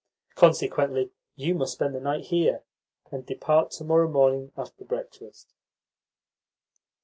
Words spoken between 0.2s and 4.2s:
Consequently you must spend the night here, and depart to morrow